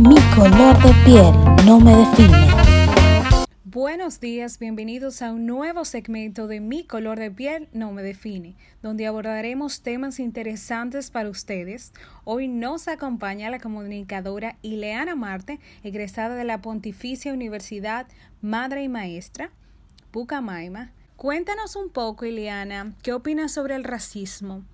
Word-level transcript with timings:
Mi 0.00 0.16
color 0.34 0.82
de 0.82 0.94
piel 1.04 1.66
no 1.66 1.78
me 1.78 1.94
define. 1.94 2.48
Buenos 3.64 4.18
días, 4.18 4.58
bienvenidos 4.58 5.20
a 5.20 5.30
un 5.30 5.44
nuevo 5.44 5.84
segmento 5.84 6.46
de 6.46 6.60
Mi 6.60 6.84
color 6.84 7.18
de 7.18 7.30
piel 7.30 7.68
no 7.74 7.92
me 7.92 8.02
define, 8.02 8.56
donde 8.80 9.06
abordaremos 9.06 9.82
temas 9.82 10.18
interesantes 10.18 11.10
para 11.10 11.28
ustedes. 11.28 11.92
Hoy 12.24 12.48
nos 12.48 12.88
acompaña 12.88 13.50
la 13.50 13.60
comunicadora 13.60 14.56
Ileana 14.62 15.16
Marte, 15.16 15.60
egresada 15.82 16.34
de 16.34 16.44
la 16.44 16.62
Pontificia 16.62 17.34
Universidad 17.34 18.06
Madre 18.40 18.84
y 18.84 18.88
Maestra, 18.88 19.50
Pucamaima. 20.12 20.92
Cuéntanos 21.16 21.76
un 21.76 21.90
poco, 21.90 22.24
Ileana, 22.24 22.94
¿qué 23.02 23.12
opinas 23.12 23.52
sobre 23.52 23.74
el 23.74 23.84
racismo? 23.84 24.64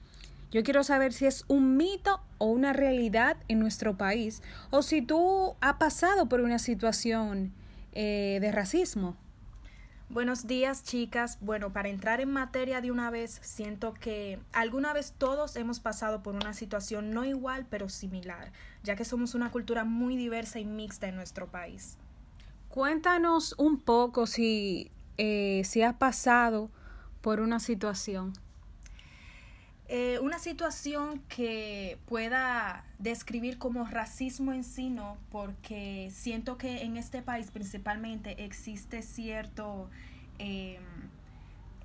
Yo 0.53 0.63
quiero 0.63 0.85
saber 0.85 1.13
si 1.13 1.27
es 1.27 1.45
un 1.49 1.77
mito 1.77 2.21
o 2.39 2.47
una 2.47 2.73
realidad 2.73 3.37
en 3.49 3.59
nuestro 3.59 3.97
país, 3.97 4.43
o 4.71 4.83
si 4.83 5.03
tú 5.03 5.57
has 5.61 5.75
pasado 5.75 6.29
por 6.29 6.41
una 6.41 6.59
situación 6.59 7.53
eh, 7.93 8.39
de 8.41 8.53
racismo. 8.53 9.17
Buenos 10.09 10.47
días, 10.47 10.85
chicas. 10.85 11.39
Bueno, 11.41 11.73
para 11.73 11.89
entrar 11.89 12.21
en 12.21 12.31
materia 12.31 12.81
de 12.81 12.93
una 12.93 13.11
vez, 13.11 13.41
siento 13.43 13.93
que 13.93 14.39
alguna 14.53 14.93
vez 14.93 15.13
todos 15.19 15.57
hemos 15.57 15.81
pasado 15.81 16.23
por 16.23 16.37
una 16.37 16.55
situación 16.55 17.11
no 17.11 17.25
igual, 17.25 17.67
pero 17.69 17.89
similar, 17.89 18.53
ya 18.85 18.95
que 18.95 19.05
somos 19.05 19.35
una 19.35 19.51
cultura 19.51 19.83
muy 19.83 20.17
diversa 20.17 20.61
y 20.61 20.65
mixta 20.65 21.09
en 21.09 21.17
nuestro 21.17 21.49
país. 21.49 21.99
Cuéntanos 22.69 23.57
un 23.59 23.81
poco 23.81 24.27
si, 24.27 24.93
eh, 25.19 25.63
si 25.65 25.83
has 25.83 25.95
pasado 25.95 26.71
por 27.21 27.41
una 27.41 27.59
situación. 27.59 28.33
Eh, 29.89 30.19
una 30.21 30.41
situación 30.41 31.23
que 31.29 31.99
pueda 32.07 32.85
describir 32.99 33.57
como 33.57 33.85
racismo 33.85 34.53
en 34.53 34.65
sí, 34.65 34.91
no, 34.91 35.17
porque 35.31 36.11
siento 36.13 36.59
que 36.59 36.83
en 36.83 36.97
este 36.97 37.23
país 37.23 37.53
principalmente 37.53 38.45
existe 38.45 39.03
cierto 39.03 39.89
em, 40.39 40.83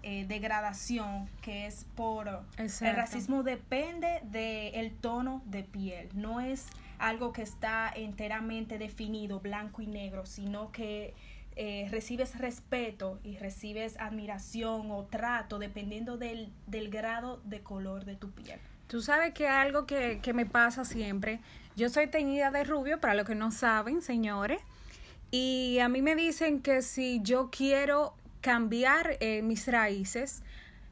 eh, 0.02 0.26
degradación 0.28 1.30
que 1.44 1.68
es 1.68 1.86
por 1.96 2.28
el 2.58 2.96
racismo 2.96 3.44
depende 3.44 4.22
del 4.24 4.92
tono 4.96 5.44
de 5.46 5.62
piel, 5.62 6.10
no 6.16 6.42
es 6.42 6.66
algo 6.98 7.34
que 7.34 7.44
está 7.44 7.92
enteramente 7.96 8.80
definido 8.80 9.40
blanco 9.40 9.84
y 9.84 9.88
negro, 9.88 10.26
sino 10.26 10.72
que 10.72 11.14
eh, 11.56 11.88
recibes 11.92 12.38
respeto 12.38 13.20
y 13.24 13.38
recibes 13.38 13.98
admiración 13.98 14.92
o 14.92 15.04
trato 15.04 15.60
dependiendo 15.60 16.18
del, 16.18 16.52
del, 16.68 16.90
grado 16.90 17.42
de 17.46 17.62
color 17.62 18.06
de 18.06 18.16
tu 18.16 18.32
piel. 18.32 18.60
Tú 18.88 19.02
sabes 19.02 19.34
que 19.34 19.48
algo 19.48 19.86
que, 19.86 20.20
que 20.22 20.34
me 20.34 20.46
pasa 20.46 20.86
siempre, 20.86 21.40
yo 21.76 21.90
soy 21.90 22.08
teñida 22.08 22.52
de 22.52 22.64
rubio, 22.64 23.00
para 23.00 23.14
los 23.14 23.26
que 23.26 23.36
no 23.36 23.52
saben, 23.52 24.02
señores, 24.02 24.62
y 25.32 25.80
a 25.80 25.88
mí 25.88 26.02
me 26.02 26.16
dicen 26.16 26.62
que 26.62 26.82
si 26.82 27.22
yo 27.24 27.50
quiero 27.50 28.14
cambiar 28.42 29.18
eh, 29.22 29.42
mis 29.42 29.68
raíces, 29.68 30.44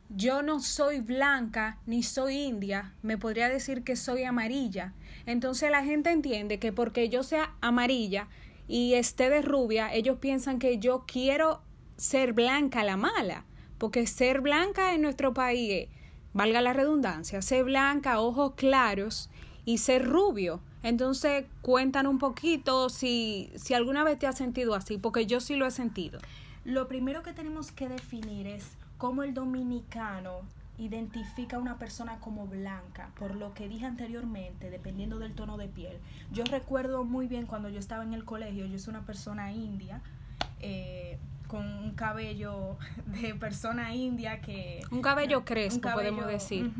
yo 0.09 0.41
no 0.41 0.59
soy 0.59 1.01
blanca 1.01 1.77
ni 1.85 2.03
soy 2.03 2.37
india, 2.37 2.93
me 3.01 3.17
podría 3.17 3.49
decir 3.49 3.83
que 3.83 3.95
soy 3.95 4.23
amarilla. 4.23 4.93
Entonces 5.25 5.69
la 5.69 5.83
gente 5.83 6.11
entiende 6.11 6.57
que 6.57 6.71
porque 6.71 7.09
yo 7.09 7.21
sea 7.21 7.53
amarilla, 7.61 8.27
y 8.69 8.93
esté 8.93 9.31
de 9.31 9.41
rubia, 9.41 9.91
ellos 9.91 10.19
piensan 10.19 10.59
que 10.59 10.77
yo 10.77 11.03
quiero 11.07 11.61
ser 11.97 12.33
blanca 12.33 12.83
la 12.83 12.97
mala, 12.97 13.43
porque 13.79 14.05
ser 14.05 14.41
blanca 14.41 14.93
en 14.93 15.01
nuestro 15.01 15.33
país, 15.33 15.89
valga 16.33 16.61
la 16.61 16.71
redundancia, 16.71 17.41
ser 17.41 17.63
blanca, 17.63 18.21
ojos 18.21 18.53
claros 18.55 19.31
y 19.65 19.79
ser 19.79 20.07
rubio. 20.07 20.61
Entonces, 20.83 21.45
cuentan 21.63 22.05
un 22.05 22.19
poquito 22.19 22.89
si, 22.89 23.51
si 23.55 23.73
alguna 23.73 24.03
vez 24.03 24.19
te 24.19 24.27
has 24.27 24.37
sentido 24.37 24.75
así, 24.75 24.99
porque 24.99 25.25
yo 25.25 25.39
sí 25.39 25.55
lo 25.55 25.65
he 25.65 25.71
sentido. 25.71 26.19
Lo 26.63 26.87
primero 26.87 27.23
que 27.23 27.33
tenemos 27.33 27.71
que 27.71 27.89
definir 27.89 28.45
es 28.45 28.77
cómo 28.99 29.23
el 29.23 29.33
dominicano 29.33 30.41
identifica 30.79 31.57
a 31.57 31.59
una 31.59 31.77
persona 31.77 32.19
como 32.19 32.47
blanca, 32.47 33.11
por 33.19 33.35
lo 33.35 33.53
que 33.53 33.67
dije 33.67 33.85
anteriormente, 33.85 34.69
dependiendo 34.69 35.19
del 35.19 35.33
tono 35.33 35.57
de 35.57 35.67
piel. 35.67 35.97
Yo 36.31 36.45
recuerdo 36.45 37.03
muy 37.03 37.27
bien 37.27 37.45
cuando 37.45 37.69
yo 37.69 37.79
estaba 37.79 38.03
en 38.03 38.13
el 38.13 38.23
colegio, 38.23 38.65
yo 38.65 38.79
soy 38.79 38.91
una 38.91 39.05
persona 39.05 39.51
india, 39.51 40.01
eh, 40.61 41.19
con 41.47 41.65
un 41.65 41.91
cabello 41.91 42.77
de 43.07 43.35
persona 43.35 43.93
india 43.93 44.39
que... 44.39 44.81
Un 44.89 45.01
cabello 45.01 45.43
crespo, 45.43 45.89
podemos 45.93 46.25
decir. 46.25 46.71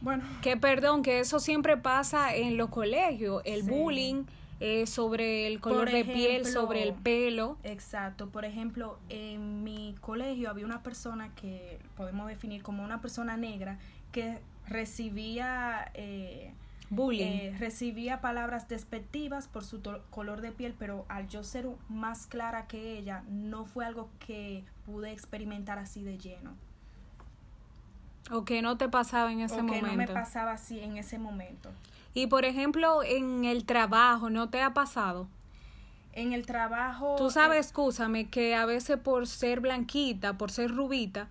Bueno. 0.00 0.24
Que 0.40 0.56
perdón, 0.56 1.02
que 1.02 1.20
eso 1.20 1.38
siempre 1.38 1.76
pasa 1.76 2.34
en 2.34 2.56
los 2.56 2.70
colegios, 2.70 3.42
el 3.44 3.62
bullying 3.62 4.24
eh, 4.60 4.86
sobre 4.86 5.46
el 5.46 5.60
color 5.60 5.90
de 5.90 6.04
piel, 6.04 6.46
sobre 6.46 6.82
el 6.82 6.94
pelo. 6.94 7.58
Exacto. 7.62 8.28
Por 8.30 8.44
ejemplo, 8.44 8.98
en 9.08 9.62
mi 9.64 9.94
colegio 10.00 10.50
había 10.50 10.64
una 10.64 10.82
persona 10.82 11.34
que 11.34 11.78
podemos 11.96 12.28
definir 12.28 12.62
como 12.62 12.84
una 12.84 13.00
persona 13.00 13.36
negra 13.36 13.78
que 14.12 14.38
recibía... 14.66 15.90
Eh, 15.94 16.52
Bullying. 16.88 17.26
Eh, 17.26 17.56
recibía 17.58 18.20
palabras 18.20 18.68
despectivas 18.68 19.48
por 19.48 19.64
su 19.64 19.82
color 20.10 20.40
de 20.40 20.52
piel, 20.52 20.72
pero 20.78 21.04
al 21.08 21.26
yo 21.28 21.42
ser 21.42 21.66
más 21.88 22.28
clara 22.28 22.68
que 22.68 22.96
ella, 22.96 23.24
no 23.28 23.64
fue 23.64 23.84
algo 23.84 24.08
que 24.20 24.64
pude 24.84 25.10
experimentar 25.10 25.80
así 25.80 26.04
de 26.04 26.16
lleno. 26.16 26.54
O 28.30 28.44
que 28.44 28.62
no 28.62 28.76
te 28.76 28.88
pasaba 28.88 29.32
en 29.32 29.40
ese 29.40 29.62
momento. 29.62 29.86
Que 29.86 29.92
no 29.92 29.96
me 29.96 30.08
pasaba 30.08 30.52
así 30.52 30.80
en 30.80 30.96
ese 30.96 31.18
momento. 31.18 31.70
Y 32.14 32.26
por 32.28 32.44
ejemplo, 32.44 33.02
en 33.02 33.44
el 33.44 33.64
trabajo, 33.64 34.30
¿no 34.30 34.48
te 34.48 34.62
ha 34.62 34.72
pasado? 34.72 35.28
En 36.12 36.32
el 36.32 36.46
trabajo. 36.46 37.16
Tú 37.16 37.30
sabes, 37.30 37.58
eh, 37.58 37.60
escúchame, 37.60 38.28
que 38.30 38.54
a 38.54 38.64
veces 38.64 38.98
por 38.98 39.26
ser 39.26 39.60
blanquita, 39.60 40.38
por 40.38 40.50
ser 40.50 40.74
rubita, 40.74 41.28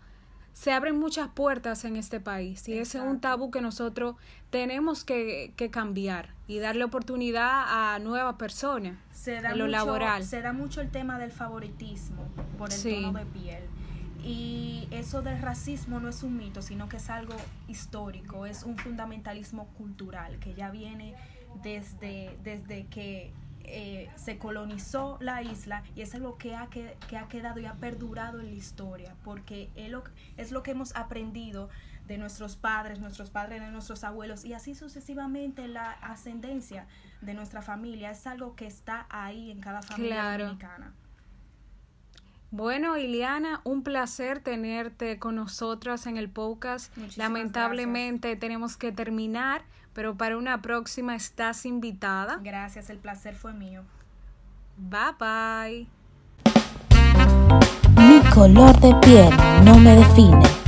se 0.54 0.72
abren 0.72 0.98
muchas 0.98 1.28
puertas 1.28 1.84
en 1.84 1.98
este 1.98 2.20
país. 2.20 2.68
Y 2.70 2.78
ese 2.78 3.00
es 3.00 3.04
un 3.04 3.20
tabú 3.20 3.52
que 3.52 3.62
nosotros 3.62 4.16
tenemos 4.52 5.04
que, 5.04 5.52
que 5.58 5.70
cambiar 5.70 6.30
y 6.48 6.60
darle 6.60 6.86
oportunidad 6.86 7.66
a 7.68 8.00
nuevas 8.00 8.36
personas 8.36 8.96
en 9.28 9.58
lo 9.58 9.68
laboral. 9.68 10.24
Se 10.24 10.42
da 10.42 10.54
mucho 10.54 10.82
el 10.82 10.92
tema 10.92 11.20
del 11.20 11.32
favoritismo 11.32 12.28
por 12.58 12.72
el 12.72 12.82
tono 12.82 13.20
de 13.20 13.26
piel. 13.26 13.64
Y 14.26 14.88
eso 14.90 15.22
del 15.22 15.40
racismo 15.40 16.00
no 16.00 16.10
es 16.10 16.24
un 16.24 16.36
mito, 16.36 16.64
sino 16.64 16.90
que 16.90 16.98
es 16.98 17.12
algo 17.12 17.36
histórico, 17.68 18.48
es 18.48 18.64
un 18.64 18.76
fundamentalismo 18.76 19.68
cultural 19.78 20.40
que 20.40 20.56
ya 20.56 20.72
viene 20.72 21.14
desde, 21.62 22.36
desde 22.44 22.88
que 22.88 23.32
eh, 23.66 24.10
se 24.16 24.40
colonizó 24.40 25.18
la 25.22 25.44
isla 25.44 25.84
y 25.96 26.02
es 26.02 26.16
algo 26.16 26.40
que 26.40 26.56
ha, 26.56 26.68
que, 26.68 26.98
ha 27.16 27.28
quedado 27.28 27.60
y 27.60 27.66
ha 27.66 27.74
perdurado 27.76 28.40
en 28.40 28.48
la 28.48 28.54
historia, 28.54 29.16
porque 29.24 29.70
es 29.76 29.92
lo, 29.92 30.04
es 30.38 30.52
lo 30.52 30.64
que 30.64 30.72
hemos 30.72 30.96
aprendido 30.96 31.70
de 32.08 32.18
nuestros 32.18 32.56
padres, 32.56 33.00
nuestros 33.00 33.30
padres 33.30 33.62
de 33.62 33.70
nuestros 33.70 34.04
abuelos 34.04 34.44
y 34.44 34.54
así 34.54 34.74
sucesivamente 34.74 35.68
la 35.68 35.92
ascendencia 35.92 36.88
de 37.22 37.36
nuestra 37.36 37.62
familia 37.62 38.12
es 38.12 38.26
algo 38.26 38.56
que 38.56 38.66
está 38.66 39.06
ahí 39.10 39.52
en 39.52 39.62
cada 39.62 39.84
familia 39.84 40.38
dominicana. 40.38 40.94
Bueno, 42.56 42.98
Iliana, 42.98 43.60
un 43.66 43.84
placer 43.84 44.40
tenerte 44.40 45.20
con 45.20 45.36
nosotras 45.36 46.08
en 46.08 46.16
el 46.16 46.30
podcast. 46.30 46.90
Lamentablemente 47.18 48.38
tenemos 48.38 48.78
que 48.78 48.94
terminar, 48.94 49.64
pero 49.92 50.16
para 50.16 50.38
una 50.38 50.62
próxima 50.62 51.16
estás 51.18 51.66
invitada. 51.66 52.40
Gracias, 52.42 52.90
el 52.90 52.98
placer 52.98 53.36
fue 53.36 53.52
mío. 53.52 53.84
Bye 54.78 55.18
bye. 55.20 55.88
Mi 57.98 58.22
color 58.34 58.80
de 58.80 58.96
piel 59.02 59.30
no 59.66 59.78
me 59.78 59.98
define. 59.98 60.65